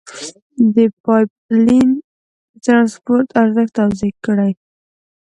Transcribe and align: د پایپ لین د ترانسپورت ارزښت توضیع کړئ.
د 0.75 0.77
پایپ 1.03 1.31
لین 1.65 1.89
د 1.99 2.01
ترانسپورت 2.65 3.27
ارزښت 3.41 3.73
توضیع 3.77 4.13
کړئ. 4.25 4.51